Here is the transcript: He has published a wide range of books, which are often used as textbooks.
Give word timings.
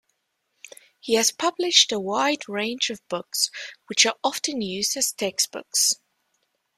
He 0.99 1.13
has 1.13 1.31
published 1.31 1.91
a 1.91 1.99
wide 1.99 2.49
range 2.49 2.89
of 2.89 3.07
books, 3.07 3.51
which 3.85 4.03
are 4.07 4.15
often 4.23 4.59
used 4.59 4.97
as 4.97 5.11
textbooks. 5.11 5.97